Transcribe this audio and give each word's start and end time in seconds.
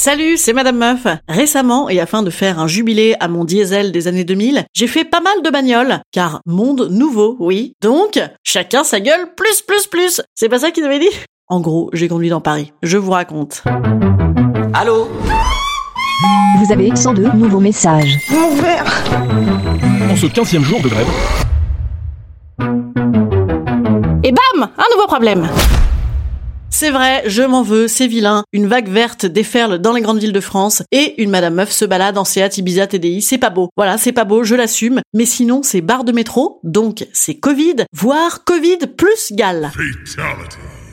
Salut, 0.00 0.36
c'est 0.36 0.52
Madame 0.52 0.78
Meuf. 0.78 1.08
Récemment, 1.26 1.88
et 1.88 1.98
afin 1.98 2.22
de 2.22 2.30
faire 2.30 2.60
un 2.60 2.68
jubilé 2.68 3.16
à 3.18 3.26
mon 3.26 3.44
diesel 3.44 3.90
des 3.90 4.06
années 4.06 4.22
2000, 4.22 4.64
j'ai 4.72 4.86
fait 4.86 5.04
pas 5.04 5.18
mal 5.18 5.42
de 5.42 5.50
bagnoles. 5.50 5.98
Car 6.12 6.40
monde 6.46 6.86
nouveau, 6.88 7.36
oui. 7.40 7.72
Donc, 7.82 8.20
chacun 8.44 8.84
sa 8.84 9.00
gueule, 9.00 9.34
plus, 9.36 9.60
plus, 9.60 9.88
plus. 9.88 10.22
C'est 10.36 10.48
pas 10.48 10.60
ça 10.60 10.70
qu'il 10.70 10.84
avait 10.84 11.00
dit? 11.00 11.10
En 11.48 11.58
gros, 11.58 11.90
j'ai 11.94 12.06
conduit 12.06 12.28
dans 12.28 12.40
Paris. 12.40 12.72
Je 12.80 12.96
vous 12.96 13.10
raconte. 13.10 13.64
Allô? 14.72 15.08
Vous 16.60 16.72
avez 16.72 16.94
102 16.94 17.32
nouveaux 17.32 17.58
messages. 17.58 18.18
En 18.30 20.14
ce 20.14 20.26
15e 20.26 20.62
jour 20.62 20.80
de 20.80 20.90
grève, 20.90 21.08
Et 24.22 24.30
bam 24.30 24.68
Un 24.78 24.94
nouveau 24.94 25.08
problème 25.08 25.48
c'est 26.70 26.90
vrai, 26.90 27.22
je 27.26 27.42
m'en 27.42 27.62
veux, 27.62 27.88
c'est 27.88 28.06
vilain. 28.06 28.44
Une 28.52 28.66
vague 28.66 28.88
verte 28.88 29.26
déferle 29.26 29.78
dans 29.78 29.92
les 29.92 30.00
grandes 30.00 30.20
villes 30.20 30.32
de 30.32 30.40
France 30.40 30.82
et 30.92 31.20
une 31.22 31.30
madame 31.30 31.54
meuf 31.54 31.72
se 31.72 31.84
balade 31.84 32.18
en 32.18 32.24
Seat 32.24 32.58
Ibiza 32.58 32.86
TDI. 32.86 33.22
C'est 33.22 33.38
pas 33.38 33.50
beau. 33.50 33.70
Voilà, 33.76 33.98
c'est 33.98 34.12
pas 34.12 34.24
beau, 34.24 34.44
je 34.44 34.54
l'assume. 34.54 35.00
Mais 35.14 35.24
sinon, 35.24 35.62
c'est 35.62 35.80
barre 35.80 36.04
de 36.04 36.12
métro, 36.12 36.60
donc 36.62 37.06
c'est 37.12 37.34
Covid, 37.34 37.76
voire 37.92 38.44
Covid 38.44 38.78
plus 38.96 39.32
gale. 39.32 39.70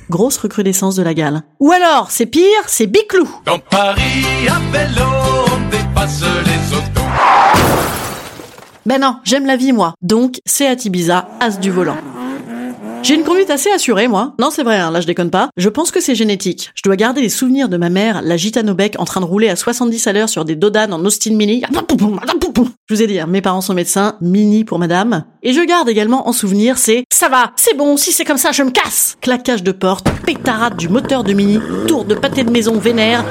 Grosse 0.10 0.38
recrudescence 0.38 0.96
de 0.96 1.04
la 1.04 1.14
gale. 1.14 1.44
Ou 1.60 1.72
alors, 1.72 2.12
c'est 2.12 2.28
pire, 2.28 2.44
c'est 2.68 2.88
Biclou. 2.88 3.30
Dans 3.46 3.60
Paris, 3.60 4.02
à 4.48 4.60
vélo, 4.72 5.06
on 5.48 5.70
dépasse 5.70 6.22
les 6.22 6.76
autos. 6.78 7.10
Ben 8.86 9.02
non, 9.02 9.18
j'aime 9.24 9.48
la 9.48 9.56
vie 9.58 9.72
moi. 9.72 9.96
Donc, 10.02 10.36
Seat 10.46 10.86
Ibiza, 10.86 11.28
as 11.40 11.60
du 11.60 11.72
volant. 11.72 11.98
J'ai 13.06 13.14
une 13.14 13.24
conduite 13.24 13.52
assez 13.52 13.70
assurée, 13.70 14.08
moi. 14.08 14.34
Non, 14.40 14.50
c'est 14.50 14.64
vrai, 14.64 14.78
hein, 14.80 14.90
là 14.90 15.00
je 15.00 15.06
déconne 15.06 15.30
pas. 15.30 15.50
Je 15.58 15.70
pense 15.70 15.92
que 15.92 16.02
c'est 16.02 16.16
génétique. 16.16 16.72
Je 16.74 16.82
dois 16.84 16.96
garder 16.96 17.22
les 17.22 17.30
souvenirs 17.30 17.70
de 17.70 17.78
ma 17.78 17.90
mère, 17.90 18.24
la 18.24 18.36
gitane 18.36 18.68
au 18.68 18.74
bec, 18.74 18.96
en 18.98 19.06
train 19.06 19.22
de 19.22 19.28
rouler 19.28 19.48
à 19.48 19.56
70 19.56 20.08
à 20.08 20.14
l'heure 20.14 20.28
sur 20.28 20.44
des 20.44 20.56
Dodan 20.56 20.92
en 20.92 21.06
Austin 21.06 21.36
Mini. 21.36 21.62
Je 22.90 22.96
vous 22.96 23.04
ai 23.04 23.06
dit, 23.06 23.20
hein, 23.20 23.28
mes 23.28 23.44
parents 23.44 23.62
sont 23.62 23.76
médecins, 23.76 24.16
Mini 24.22 24.64
pour 24.64 24.80
madame. 24.80 25.24
Et 25.44 25.54
je 25.54 25.62
garde 25.62 25.88
également 25.88 26.28
en 26.28 26.34
souvenir 26.34 26.80
c'est 26.80 27.04
ça 27.14 27.30
va, 27.30 27.52
c'est 27.56 27.78
bon, 27.78 27.96
si 27.96 28.12
c'est 28.12 28.26
comme 28.26 28.40
ça, 28.40 28.52
je 28.52 28.64
me 28.64 28.72
casse. 28.72 29.18
Claquage 29.22 29.62
de 29.62 29.72
porte, 29.72 30.08
pétarade 30.26 30.76
du 30.76 30.90
moteur 30.90 31.24
de 31.24 31.34
Mini, 31.34 31.60
tour 31.88 32.06
de 32.06 32.16
pâté 32.16 32.44
de 32.44 32.50
maison 32.50 32.80
vénère. 32.80 33.24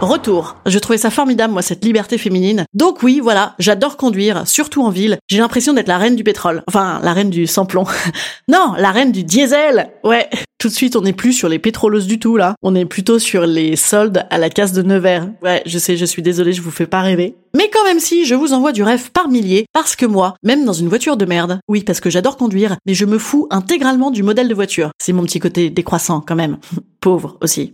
Retour. 0.00 0.56
Je 0.66 0.78
trouvais 0.78 0.98
ça 0.98 1.08
formidable, 1.08 1.54
moi, 1.54 1.62
cette 1.62 1.82
liberté 1.82 2.18
féminine. 2.18 2.66
Donc 2.74 3.02
oui, 3.02 3.18
voilà, 3.22 3.54
j'adore 3.58 3.96
conduire, 3.96 4.46
surtout 4.46 4.82
en 4.82 4.90
ville. 4.90 5.16
J'ai 5.26 5.38
l'impression 5.38 5.72
d'être 5.72 5.88
la 5.88 5.96
reine 5.96 6.16
du 6.16 6.22
pétrole. 6.22 6.62
Enfin, 6.68 7.00
la 7.02 7.14
reine 7.14 7.30
du 7.30 7.46
sans-plomb. 7.46 7.86
non, 8.48 8.74
la 8.76 8.90
reine 8.90 9.10
du 9.10 9.24
diesel. 9.24 9.88
Ouais. 10.04 10.28
Tout 10.58 10.68
de 10.68 10.74
suite, 10.74 10.96
on 10.96 11.00
n'est 11.00 11.14
plus 11.14 11.32
sur 11.32 11.48
les 11.48 11.58
pétroleuses 11.58 12.06
du 12.06 12.18
tout, 12.18 12.36
là. 12.36 12.56
On 12.62 12.74
est 12.74 12.84
plutôt 12.84 13.18
sur 13.18 13.46
les 13.46 13.74
soldes 13.74 14.26
à 14.28 14.36
la 14.36 14.50
casse 14.50 14.72
de 14.72 14.82
Nevers. 14.82 15.30
Ouais, 15.42 15.62
je 15.64 15.78
sais, 15.78 15.96
je 15.96 16.04
suis 16.04 16.22
désolée, 16.22 16.52
je 16.52 16.62
vous 16.62 16.70
fais 16.70 16.86
pas 16.86 17.00
rêver. 17.00 17.34
Mais 17.56 17.70
quand 17.72 17.84
même 17.84 18.00
si, 18.00 18.26
je 18.26 18.34
vous 18.34 18.52
envoie 18.52 18.72
du 18.72 18.82
rêve 18.82 19.10
par 19.12 19.28
milliers, 19.28 19.64
parce 19.72 19.96
que 19.96 20.04
moi, 20.04 20.34
même 20.42 20.66
dans 20.66 20.74
une 20.74 20.88
voiture 20.88 21.16
de 21.16 21.24
merde, 21.24 21.58
oui, 21.68 21.82
parce 21.84 22.00
que 22.00 22.10
j'adore 22.10 22.36
conduire, 22.36 22.76
mais 22.84 22.92
je 22.92 23.06
me 23.06 23.18
fous 23.18 23.46
intégralement 23.50 24.10
du 24.10 24.22
modèle 24.22 24.48
de 24.48 24.54
voiture. 24.54 24.90
C'est 24.98 25.14
mon 25.14 25.22
petit 25.22 25.40
côté 25.40 25.70
décroissant, 25.70 26.20
quand 26.20 26.36
même. 26.36 26.58
Pauvre 27.00 27.38
aussi. 27.40 27.72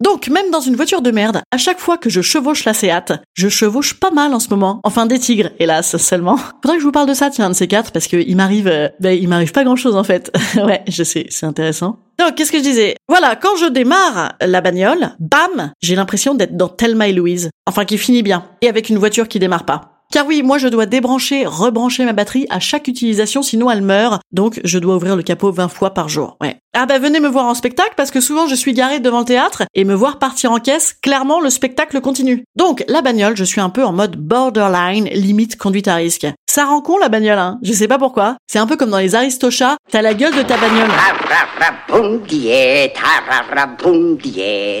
Donc, 0.00 0.28
même 0.28 0.50
dans 0.50 0.60
une 0.60 0.76
voiture 0.76 1.02
de 1.02 1.10
merde, 1.10 1.42
à 1.50 1.58
chaque 1.58 1.78
fois 1.78 1.98
que 1.98 2.08
je 2.08 2.22
chevauche 2.22 2.64
la 2.64 2.72
Seat, 2.72 3.12
je 3.34 3.48
chevauche 3.48 3.94
pas 4.00 4.10
mal 4.10 4.32
en 4.32 4.40
ce 4.40 4.48
moment. 4.48 4.80
Enfin, 4.82 5.04
des 5.04 5.18
tigres, 5.18 5.50
hélas, 5.58 5.98
seulement. 5.98 6.36
Faudrait 6.62 6.76
que 6.76 6.80
je 6.80 6.86
vous 6.86 6.92
parle 6.92 7.08
de 7.08 7.14
ça, 7.14 7.28
tiens, 7.28 7.50
de 7.50 7.54
ces 7.54 7.68
quatre, 7.68 7.92
parce 7.92 8.08
que 8.08 8.16
il 8.16 8.34
m'arrive, 8.36 8.66
euh, 8.66 8.88
ben, 8.98 9.10
il 9.10 9.28
m'arrive 9.28 9.52
pas 9.52 9.62
grand 9.62 9.76
chose, 9.76 9.96
en 9.96 10.04
fait. 10.04 10.32
ouais, 10.56 10.82
je 10.88 11.02
sais, 11.02 11.26
c'est 11.28 11.44
intéressant. 11.44 11.98
Donc, 12.18 12.34
qu'est-ce 12.34 12.52
que 12.52 12.58
je 12.58 12.62
disais? 12.62 12.96
Voilà, 13.08 13.36
quand 13.36 13.56
je 13.56 13.66
démarre 13.66 14.32
la 14.40 14.60
bagnole, 14.62 15.10
bam, 15.18 15.72
j'ai 15.82 15.96
l'impression 15.96 16.34
d'être 16.34 16.56
dans 16.56 16.68
Thelma 16.68 17.08
et 17.08 17.12
Louise. 17.12 17.50
Enfin, 17.66 17.84
qui 17.84 17.98
finit 17.98 18.22
bien. 18.22 18.44
Et 18.62 18.68
avec 18.68 18.88
une 18.88 18.98
voiture 18.98 19.28
qui 19.28 19.38
démarre 19.38 19.64
pas. 19.64 20.00
Car 20.12 20.26
oui, 20.26 20.42
moi 20.42 20.58
je 20.58 20.66
dois 20.66 20.86
débrancher, 20.86 21.46
rebrancher 21.46 22.04
ma 22.04 22.12
batterie 22.12 22.44
à 22.50 22.58
chaque 22.58 22.88
utilisation, 22.88 23.42
sinon 23.42 23.70
elle 23.70 23.82
meurt. 23.82 24.20
Donc 24.32 24.60
je 24.64 24.78
dois 24.80 24.96
ouvrir 24.96 25.14
le 25.14 25.22
capot 25.22 25.52
20 25.52 25.68
fois 25.68 25.94
par 25.94 26.08
jour. 26.08 26.36
Ouais. 26.40 26.56
Ah 26.72 26.86
bah 26.86 27.00
venez 27.00 27.18
me 27.18 27.26
voir 27.26 27.46
en 27.46 27.54
spectacle 27.54 27.94
parce 27.96 28.12
que 28.12 28.20
souvent 28.20 28.46
je 28.46 28.54
suis 28.54 28.72
garée 28.74 29.00
devant 29.00 29.18
le 29.18 29.24
théâtre 29.24 29.64
et 29.74 29.82
me 29.84 29.92
voir 29.92 30.20
partir 30.20 30.52
en 30.52 30.60
caisse, 30.60 30.94
clairement 31.02 31.40
le 31.40 31.50
spectacle 31.50 32.00
continue. 32.00 32.44
Donc 32.54 32.84
la 32.86 33.02
bagnole, 33.02 33.36
je 33.36 33.42
suis 33.42 33.60
un 33.60 33.70
peu 33.70 33.84
en 33.84 33.92
mode 33.92 34.14
borderline, 34.14 35.06
limite 35.06 35.58
conduite 35.58 35.88
à 35.88 35.96
risque. 35.96 36.28
Ça 36.48 36.66
rend 36.66 36.80
con 36.80 36.96
la 36.98 37.08
bagnole, 37.08 37.40
hein. 37.40 37.58
Je 37.62 37.72
sais 37.72 37.88
pas 37.88 37.98
pourquoi. 37.98 38.36
C'est 38.46 38.60
un 38.60 38.68
peu 38.68 38.76
comme 38.76 38.90
dans 38.90 38.98
les 38.98 39.16
Aristochats, 39.16 39.78
t'as 39.90 40.00
la 40.00 40.14
gueule 40.14 40.36
de 40.36 40.42
ta 40.42 40.56
bagnole. 40.58 40.90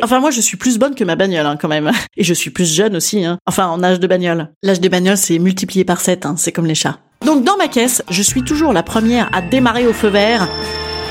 Enfin 0.04 0.20
moi 0.20 0.30
je 0.30 0.40
suis 0.40 0.56
plus 0.56 0.78
bonne 0.78 0.94
que 0.94 1.02
ma 1.02 1.16
bagnole 1.16 1.46
hein, 1.46 1.56
quand 1.60 1.66
même. 1.66 1.90
Et 2.16 2.22
je 2.22 2.34
suis 2.34 2.50
plus 2.50 2.72
jeune 2.72 2.94
aussi, 2.94 3.24
hein. 3.24 3.38
Enfin 3.46 3.66
en 3.66 3.82
âge 3.82 3.98
de 3.98 4.06
bagnole. 4.06 4.52
L'âge 4.62 4.80
des 4.80 4.90
bagnoles 4.90 5.16
c'est 5.16 5.40
multiplié 5.40 5.84
par 5.84 6.00
7, 6.00 6.24
hein. 6.24 6.34
c'est 6.38 6.52
comme 6.52 6.66
les 6.66 6.76
chats. 6.76 6.98
Donc 7.26 7.42
dans 7.42 7.56
ma 7.56 7.66
caisse, 7.66 8.04
je 8.08 8.22
suis 8.22 8.44
toujours 8.44 8.72
la 8.72 8.84
première 8.84 9.28
à 9.34 9.42
démarrer 9.42 9.88
au 9.88 9.92
feu 9.92 10.08
vert. 10.08 10.48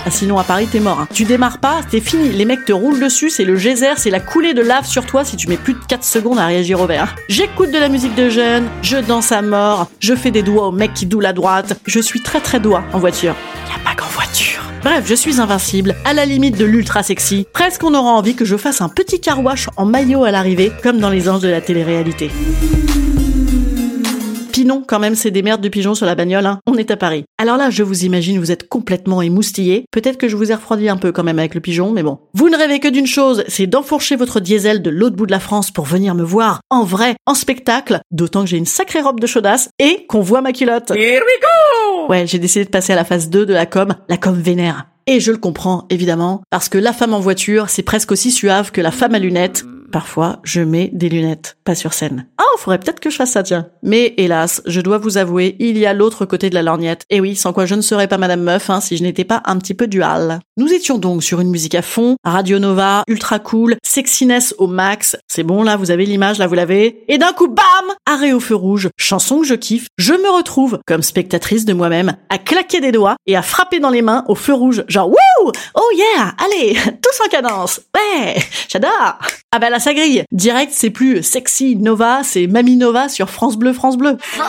Ah, 0.10 0.12
sinon 0.12 0.40
à 0.40 0.44
Paris 0.44 0.68
t'es 0.72 0.80
mort. 0.80 1.02
hein. 1.02 1.08
Tu 1.14 1.24
démarres 1.24 1.60
pas, 1.60 1.82
t'es 1.88 2.00
fini. 2.00 2.30
Les 2.30 2.44
mecs 2.46 2.66
te 2.66 2.72
roulent 2.72 3.00
dessus, 3.00 3.30
c'est 3.30 3.46
le 3.46 3.56
geyser, 3.56 3.92
c'est 3.98 4.10
la 4.10 4.20
coulée 4.20 4.56
de 4.56 4.62
lave 4.64 4.88
sur 4.88 5.06
toi 5.06 5.24
si 5.24 5.36
tu 5.36 5.48
mets 5.48 5.56
plus 5.56 5.74
de 5.74 5.80
4 5.88 6.04
secondes 6.04 6.40
à 6.40 6.48
réagir 6.48 6.82
au 6.82 6.88
vert. 6.88 7.16
J'écoute 7.28 7.70
de 7.70 7.78
la 7.78 7.90
musique 7.90 8.16
de 8.16 8.28
jeunes, 8.28 8.68
je 8.82 8.98
danse 8.98 9.32
à 9.32 9.44
mort, 9.44 9.88
je 10.00 10.16
fais 10.16 10.32
des 10.32 10.42
doigts 10.42 10.70
au 10.70 10.72
mec 10.72 10.96
qui 10.96 11.06
doule 11.06 11.28
à 11.28 11.34
droite. 11.34 11.80
Je 11.86 12.00
suis 12.00 12.22
très 12.24 12.40
très 12.40 12.60
doigt 12.60 12.84
en 12.92 12.98
voiture. 12.98 13.36
Y 13.68 13.76
a 13.76 13.88
pas 13.88 13.96
qu'en 13.96 14.10
voiture. 14.10 14.64
Bref, 14.84 15.04
je 15.06 15.14
suis 15.14 15.40
invincible, 15.40 15.96
à 16.06 16.14
la 16.16 16.26
limite 16.26 16.58
de 16.58 16.66
l'ultra 16.66 17.04
sexy. 17.04 17.46
Presque 17.54 17.84
on 17.84 17.94
aura 17.94 18.10
envie 18.10 18.34
que 18.34 18.46
je 18.46 18.58
fasse 18.58 18.82
un 18.82 18.90
petit 18.90 19.20
carouache 19.20 19.68
en 19.78 19.86
maillot 19.86 20.24
à 20.24 20.32
l'arrivée, 20.32 20.72
comme 20.82 20.98
dans 20.98 21.12
les 21.12 21.30
anges 21.30 21.42
de 21.42 21.50
la 21.50 21.62
télé-réalité. 21.62 22.32
Pinon, 24.60 24.84
quand 24.86 25.00
même, 25.00 25.16
c'est 25.16 25.32
des 25.32 25.42
merdes 25.42 25.62
de 25.62 25.70
pigeons 25.70 25.96
sur 25.96 26.06
la 26.06 26.16
bagnole, 26.16 26.46
hein. 26.46 26.60
On 26.68 26.76
est 26.76 26.92
à 26.92 26.98
Paris. 26.98 27.24
Alors 27.38 27.56
là, 27.56 27.70
je 27.70 27.82
vous 27.82 28.04
imagine, 28.04 28.40
vous 28.40 28.52
êtes 28.52 28.68
complètement 28.68 29.22
émoustillé. 29.22 29.86
Peut-être 29.90 30.18
que 30.18 30.28
je 30.28 30.36
vous 30.36 30.52
ai 30.52 30.54
refroidi 30.54 30.90
un 30.90 30.98
peu 30.98 31.14
quand 31.14 31.24
même 31.24 31.40
avec 31.40 31.56
le 31.56 31.62
pigeon, 31.62 31.92
mais 31.92 32.04
bon. 32.04 32.20
Vous 32.34 32.50
ne 32.50 32.58
rêvez 32.58 32.82
que 32.82 32.90
d'une 32.90 33.08
chose, 33.08 33.46
c'est 33.48 33.68
d'enfourcher 33.68 34.18
votre 34.18 34.42
diesel 34.42 34.82
de 34.82 34.90
l'autre 34.90 35.16
bout 35.16 35.28
de 35.28 35.32
la 35.32 35.40
France 35.40 35.72
pour 35.72 35.86
venir 35.86 36.14
me 36.14 36.24
voir 36.24 36.60
en 36.70 36.84
vrai, 36.84 37.16
en 37.26 37.36
spectacle, 37.36 38.02
d'autant 38.12 38.42
que 38.42 38.50
j'ai 38.50 38.58
une 38.58 38.66
sacrée 38.66 39.00
robe 39.00 39.22
de 39.22 39.28
chaudasse 39.28 39.70
et 39.80 40.06
qu'on 40.10 40.20
voit 40.20 40.42
ma 40.42 40.52
culotte. 40.52 40.92
Here 40.92 41.22
we 41.22 41.40
go 41.42 42.08
Ouais, 42.10 42.28
j'ai 42.28 42.38
décidé 42.38 42.66
de 42.66 42.70
passer 42.70 42.92
à 42.92 42.98
la 42.98 43.06
phase 43.06 43.30
2 43.30 43.46
de 43.46 43.54
la 43.54 43.66
com, 43.66 43.96
la 44.10 44.18
com 44.18 44.38
vénère. 44.38 44.88
Et 45.08 45.20
je 45.20 45.32
le 45.32 45.40
comprends, 45.40 45.88
évidemment, 45.90 46.44
parce 46.52 46.70
que 46.70 46.78
la 46.78 46.94
femme 46.94 47.16
en 47.16 47.20
voiture, 47.20 47.70
c'est 47.70 47.82
presque 47.82 48.12
aussi 48.12 48.30
suave 48.30 48.72
que 48.72 48.80
la 48.80 48.92
femme 48.92 49.16
à 49.16 49.20
lunettes. 49.20 49.64
Parfois, 49.92 50.40
je 50.44 50.62
mets 50.62 50.90
des 50.94 51.10
lunettes, 51.10 51.58
pas 51.64 51.76
sur 51.76 51.94
scène. 51.94 52.28
Ah, 52.38 52.44
faudrait 52.60 52.80
peut-être 52.80 53.00
que 53.00 53.10
je 53.10 53.16
fasse 53.16 53.32
ça, 53.32 53.44
tiens. 53.44 53.68
Mais 53.82 54.14
hélas, 54.18 54.62
je 54.66 54.82
dois 54.82 54.98
vous 54.98 55.18
avouer, 55.18 55.56
il 55.60 55.78
y 55.78 55.86
a 55.86 55.94
l'autre 55.94 56.26
côté 56.26 56.50
de 56.50 56.56
la 56.56 56.62
lorgnette. 56.62 57.04
Et 57.10 57.22
oui, 57.22 57.36
sans 57.36 57.54
quoi 57.54 57.66
je 57.66 57.76
ne 57.76 57.82
serais 57.82 58.08
pas 58.08 58.18
Madame 58.18 58.42
Meuf, 58.42 58.70
hein, 58.70 58.82
si 58.82 58.98
je 58.98 59.04
n'étais 59.04 59.24
pas 59.24 59.42
un 59.46 59.58
petit 59.58 59.74
peu 59.74 59.88
dual. 59.88 60.40
Nous 60.58 60.72
étions 60.72 60.98
donc 60.98 61.24
sur 61.24 61.40
une 61.40 61.50
musique 61.50 61.76
à 61.76 61.82
fond, 61.82 62.18
Radio 62.24 62.60
Nova, 62.60 63.04
ultra 63.08 63.40
cool, 63.40 63.78
sexiness 63.84 64.54
au 64.58 64.68
max. 64.68 65.18
C'est 65.28 65.44
bon, 65.44 65.64
là, 65.64 65.78
vous 65.78 65.92
avez 65.92 66.06
l'image, 66.06 66.38
là, 66.38 66.48
vous 66.48 66.56
l'avez. 66.56 67.04
Et 67.08 67.18
d'un 67.18 67.34
coup, 67.34 67.48
bam 67.48 67.66
Arrêt 68.06 68.34
au 68.34 68.40
feu 68.40 68.56
rouge, 68.56 68.90
chanson 68.98 69.40
que 69.40 69.48
je 69.48 69.54
kiffe, 69.56 69.88
je 69.98 70.14
me 70.14 70.30
retrouve, 70.36 70.80
comme 70.86 71.02
spectatrice 71.02 71.66
de 71.66 71.74
moi-même, 71.74 72.16
à 72.30 72.38
claquer 72.38 72.82
des 72.82 72.92
doigts 72.92 73.16
et 73.26 73.36
à 73.36 73.42
frapper 73.42 73.80
dans 73.80 73.90
les 73.90 74.02
mains 74.02 74.26
au 74.28 74.36
feu 74.36 74.54
rouge, 74.54 74.84
genre 74.88 75.10
wouh 75.10 75.52
Oh 75.76 75.90
yeah 75.96 76.34
Allez, 76.44 76.74
tous 77.02 77.26
en 77.26 77.30
cadence 77.30 77.82
Ouais 77.96 78.36
J'adore 78.68 79.20
Ah 79.52 79.60
bah 79.60 79.70
là, 79.70 79.79
bah 79.80 79.84
ça 79.86 79.94
grille. 79.94 80.26
Direct, 80.34 80.74
c'est 80.76 80.90
plus 80.90 81.24
sexy 81.24 81.78
Nova, 81.78 82.20
c'est 82.24 82.48
Mamie 82.48 82.76
Nova 82.76 83.08
sur 83.08 83.30
France 83.30 83.56
Bleu, 83.56 83.72
France 83.72 83.96
Bleu. 83.96 84.18
Fuck 84.20 84.44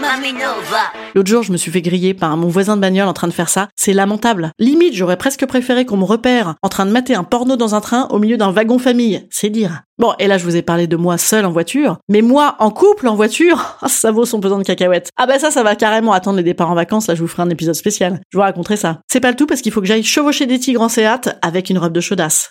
Mamie 0.00 0.32
Nova. 0.32 0.84
L'autre 1.14 1.28
jour, 1.28 1.42
je 1.42 1.52
me 1.52 1.58
suis 1.58 1.70
fait 1.70 1.82
griller 1.82 2.14
par 2.14 2.34
mon 2.38 2.48
voisin 2.48 2.76
de 2.76 2.80
bagnole 2.80 3.06
en 3.06 3.12
train 3.12 3.28
de 3.28 3.34
faire 3.34 3.50
ça. 3.50 3.68
C'est 3.76 3.92
lamentable. 3.92 4.52
Limite, 4.58 4.94
j'aurais 4.94 5.18
presque 5.18 5.44
préféré 5.44 5.84
qu'on 5.84 5.98
me 5.98 6.04
repère 6.04 6.54
en 6.62 6.70
train 6.70 6.86
de 6.86 6.92
mater 6.92 7.14
un 7.14 7.24
porno 7.24 7.56
dans 7.56 7.74
un 7.74 7.82
train 7.82 8.08
au 8.08 8.18
milieu 8.18 8.38
d'un 8.38 8.52
wagon 8.52 8.78
famille. 8.78 9.26
C'est 9.28 9.50
dire. 9.50 9.82
Bon, 9.98 10.14
et 10.18 10.28
là, 10.28 10.38
je 10.38 10.44
vous 10.44 10.56
ai 10.56 10.62
parlé 10.62 10.86
de 10.86 10.96
moi 10.96 11.18
seul 11.18 11.44
en 11.44 11.52
voiture. 11.52 11.98
Mais 12.08 12.22
moi, 12.22 12.56
en 12.58 12.70
couple, 12.70 13.06
en 13.06 13.16
voiture, 13.16 13.76
ça 13.86 14.12
vaut 14.12 14.24
son 14.24 14.40
pesant 14.40 14.56
de 14.56 14.64
cacahuètes. 14.64 15.10
Ah 15.18 15.26
bah 15.26 15.38
ça, 15.38 15.50
ça 15.50 15.62
va 15.62 15.76
carrément 15.76 16.14
attendre 16.14 16.38
les 16.38 16.42
départs 16.42 16.70
en 16.70 16.74
vacances. 16.74 17.08
Là, 17.08 17.14
je 17.14 17.20
vous 17.20 17.28
ferai 17.28 17.42
un 17.42 17.50
épisode 17.50 17.74
spécial. 17.74 18.20
Je 18.32 18.38
vous 18.38 18.42
raconterai 18.42 18.78
ça. 18.78 19.00
C'est 19.12 19.20
pas 19.20 19.30
le 19.30 19.36
tout 19.36 19.46
parce 19.46 19.60
qu'il 19.60 19.72
faut 19.72 19.82
que 19.82 19.86
j'aille 19.86 20.04
chevaucher 20.04 20.46
des 20.46 20.58
tigres 20.58 20.80
en 20.80 20.88
Seat 20.88 21.36
avec 21.42 21.68
une 21.68 21.76
robe 21.76 21.92
de 21.92 22.00
chaudasse. 22.00 22.50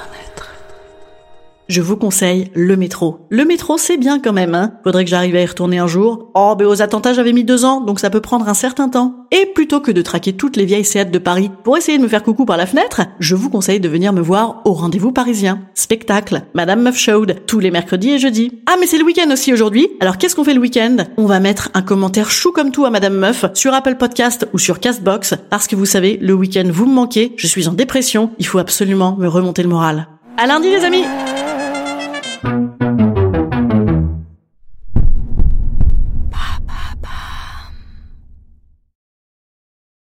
Je 1.71 1.79
vous 1.79 1.95
conseille 1.95 2.51
le 2.53 2.75
métro. 2.75 3.19
Le 3.29 3.45
métro, 3.45 3.77
c'est 3.77 3.95
bien 3.95 4.19
quand 4.19 4.33
même, 4.33 4.55
hein. 4.55 4.73
Faudrait 4.83 5.05
que 5.05 5.09
j'arrive 5.09 5.37
à 5.37 5.41
y 5.41 5.45
retourner 5.45 5.77
un 5.77 5.87
jour. 5.87 6.29
Oh, 6.35 6.53
ben 6.59 6.67
aux 6.67 6.81
attentats, 6.81 7.13
j'avais 7.13 7.31
mis 7.31 7.45
deux 7.45 7.63
ans, 7.63 7.79
donc 7.79 8.01
ça 8.01 8.09
peut 8.09 8.19
prendre 8.19 8.49
un 8.49 8.53
certain 8.53 8.89
temps. 8.89 9.25
Et 9.31 9.45
plutôt 9.45 9.79
que 9.79 9.93
de 9.93 10.01
traquer 10.01 10.33
toutes 10.33 10.57
les 10.57 10.65
vieilles 10.65 10.83
Seat 10.83 11.11
de 11.11 11.17
Paris 11.17 11.49
pour 11.63 11.77
essayer 11.77 11.97
de 11.97 12.03
me 12.03 12.09
faire 12.09 12.23
coucou 12.23 12.43
par 12.43 12.57
la 12.57 12.65
fenêtre, 12.65 13.03
je 13.21 13.35
vous 13.35 13.49
conseille 13.49 13.79
de 13.79 13.87
venir 13.87 14.11
me 14.11 14.19
voir 14.19 14.61
au 14.65 14.73
rendez-vous 14.73 15.13
parisien. 15.13 15.61
Spectacle, 15.73 16.41
Madame 16.53 16.81
Meuf 16.81 16.97
Showed, 16.97 17.45
tous 17.47 17.59
les 17.59 17.71
mercredis 17.71 18.11
et 18.11 18.19
jeudis. 18.19 18.51
Ah, 18.65 18.75
mais 18.77 18.85
c'est 18.85 18.97
le 18.97 19.05
week-end 19.05 19.31
aussi 19.31 19.53
aujourd'hui. 19.53 19.87
Alors 20.01 20.17
qu'est-ce 20.17 20.35
qu'on 20.35 20.43
fait 20.43 20.53
le 20.53 20.59
week-end? 20.59 20.97
On 21.15 21.25
va 21.25 21.39
mettre 21.39 21.69
un 21.73 21.83
commentaire 21.83 22.31
chou 22.31 22.51
comme 22.51 22.71
tout 22.71 22.83
à 22.83 22.89
Madame 22.89 23.15
Meuf 23.15 23.45
sur 23.53 23.73
Apple 23.73 23.95
Podcast 23.95 24.45
ou 24.53 24.59
sur 24.59 24.81
Castbox, 24.81 25.35
parce 25.49 25.67
que 25.67 25.77
vous 25.77 25.85
savez, 25.85 26.17
le 26.21 26.33
week-end 26.33 26.67
vous 26.69 26.85
me 26.85 26.93
manquez, 26.93 27.31
je 27.37 27.47
suis 27.47 27.69
en 27.69 27.73
dépression, 27.73 28.31
il 28.39 28.45
faut 28.45 28.59
absolument 28.59 29.15
me 29.17 29.29
remonter 29.29 29.63
le 29.63 29.69
moral. 29.69 30.09
À 30.37 30.47
lundi 30.47 30.69
les 30.69 30.83
amis 30.83 31.05